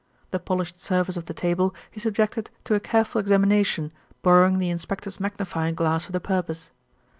[0.31, 3.91] The polished surface of the table he subjected to a careful examination,
[4.23, 6.71] borrowing the inspector's magnifying glass for the purpose.